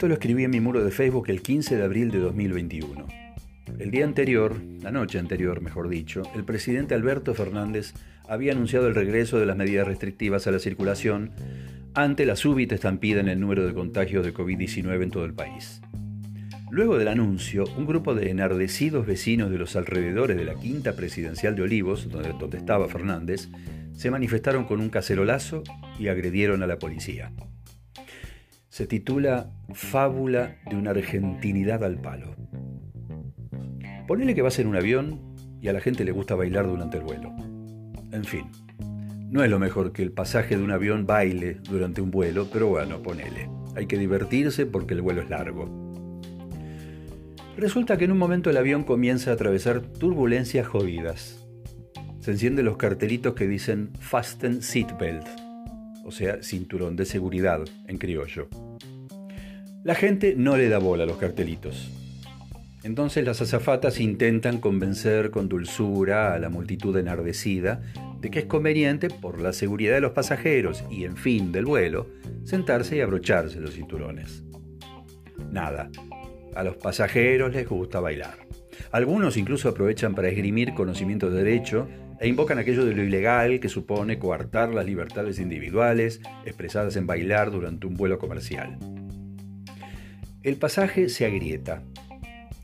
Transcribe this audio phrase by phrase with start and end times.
[0.00, 3.06] Esto lo escribí en mi muro de Facebook el 15 de abril de 2021.
[3.78, 7.92] El día anterior, la noche anterior, mejor dicho, el presidente Alberto Fernández
[8.26, 11.32] había anunciado el regreso de las medidas restrictivas a la circulación
[11.92, 15.82] ante la súbita estampida en el número de contagios de COVID-19 en todo el país.
[16.70, 21.54] Luego del anuncio, un grupo de enardecidos vecinos de los alrededores de la quinta presidencial
[21.56, 23.50] de Olivos, donde, donde estaba Fernández,
[23.92, 25.62] se manifestaron con un cacerolazo
[25.98, 27.32] y agredieron a la policía.
[28.70, 32.34] Se titula Fábula de una argentinidad al palo.
[34.06, 35.20] Ponele que vas en un avión
[35.60, 37.34] y a la gente le gusta bailar durante el vuelo.
[38.12, 38.46] En fin,
[39.28, 42.68] no es lo mejor que el pasaje de un avión baile durante un vuelo, pero
[42.68, 43.50] bueno, ponele.
[43.76, 45.68] Hay que divertirse porque el vuelo es largo.
[47.58, 51.40] Resulta que en un momento el avión comienza a atravesar turbulencias jodidas
[52.20, 55.26] se encienden los cartelitos que dicen Fasten Seatbelt,
[56.04, 58.48] o sea, cinturón de seguridad en criollo.
[59.82, 61.90] La gente no le da bola a los cartelitos.
[62.82, 67.80] Entonces las azafatas intentan convencer con dulzura a la multitud enardecida
[68.20, 72.08] de que es conveniente, por la seguridad de los pasajeros y en fin del vuelo,
[72.44, 74.44] sentarse y abrocharse los cinturones.
[75.50, 75.90] Nada,
[76.54, 78.36] a los pasajeros les gusta bailar.
[78.92, 81.88] Algunos incluso aprovechan para esgrimir conocimiento de derecho
[82.20, 87.50] e invocan aquello de lo ilegal que supone coartar las libertades individuales expresadas en bailar
[87.50, 88.78] durante un vuelo comercial.
[90.42, 91.82] El pasaje se agrieta.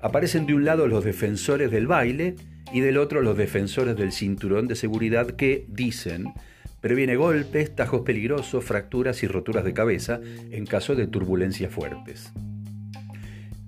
[0.00, 2.34] Aparecen de un lado los defensores del baile
[2.72, 6.32] y del otro los defensores del cinturón de seguridad que, dicen,
[6.80, 10.18] previene golpes, tajos peligrosos, fracturas y roturas de cabeza
[10.50, 12.32] en caso de turbulencias fuertes.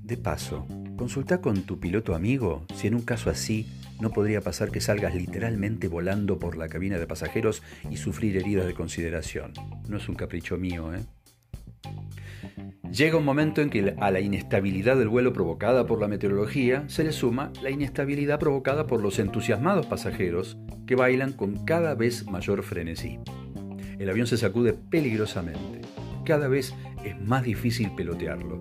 [0.02, 3.66] De paso, consulta con tu piloto amigo si en un caso así
[4.00, 8.66] no podría pasar que salgas literalmente volando por la cabina de pasajeros y sufrir heridas
[8.66, 9.52] de consideración.
[9.88, 11.00] No es un capricho mío, ¿eh?
[12.92, 17.04] Llega un momento en que a la inestabilidad del vuelo provocada por la meteorología se
[17.04, 22.64] le suma la inestabilidad provocada por los entusiasmados pasajeros que bailan con cada vez mayor
[22.64, 23.20] frenesí.
[24.00, 25.82] El avión se sacude peligrosamente.
[26.24, 28.58] Cada vez es más difícil pelotearlo.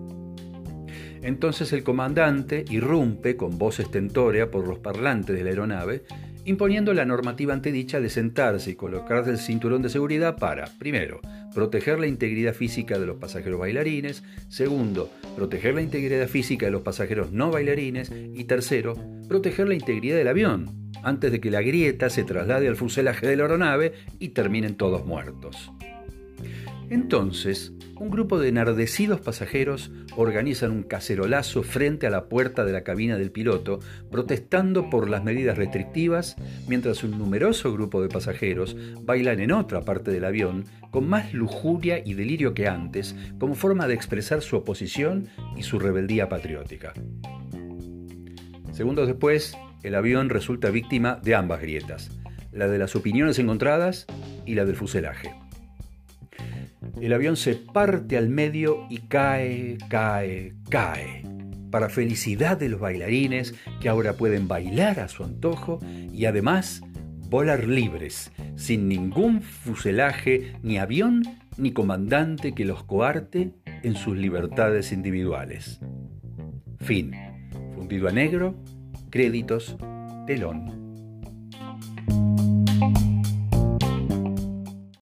[1.22, 6.04] Entonces el comandante irrumpe con voz estentórea por los parlantes de la aeronave,
[6.50, 11.20] imponiendo la normativa antedicha de sentarse y colocarse el cinturón de seguridad para, primero,
[11.54, 16.82] proteger la integridad física de los pasajeros bailarines, segundo, proteger la integridad física de los
[16.82, 18.94] pasajeros no bailarines y tercero,
[19.28, 23.36] proteger la integridad del avión, antes de que la grieta se traslade al fuselaje de
[23.36, 25.72] la aeronave y terminen todos muertos.
[26.90, 32.82] Entonces, un grupo de enardecidos pasajeros organizan un cacerolazo frente a la puerta de la
[32.82, 33.78] cabina del piloto,
[34.10, 36.34] protestando por las medidas restrictivas,
[36.66, 42.02] mientras un numeroso grupo de pasajeros bailan en otra parte del avión con más lujuria
[42.04, 46.92] y delirio que antes, como forma de expresar su oposición y su rebeldía patriótica.
[48.72, 52.10] Segundos después, el avión resulta víctima de ambas grietas,
[52.50, 54.06] la de las opiniones encontradas
[54.44, 55.30] y la del fuselaje.
[57.00, 61.24] El avión se parte al medio y cae, cae, cae.
[61.70, 65.78] Para felicidad de los bailarines que ahora pueden bailar a su antojo
[66.12, 66.82] y además
[67.28, 71.22] volar libres, sin ningún fuselaje, ni avión,
[71.56, 75.80] ni comandante que los coarte en sus libertades individuales.
[76.80, 77.12] Fin.
[77.74, 78.56] Fundido a negro,
[79.10, 79.76] créditos,
[80.26, 80.89] telón.